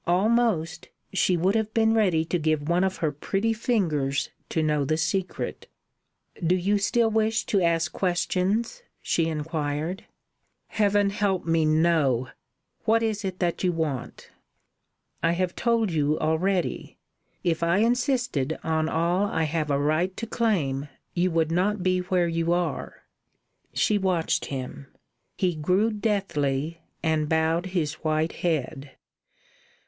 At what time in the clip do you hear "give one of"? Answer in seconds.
2.39-2.97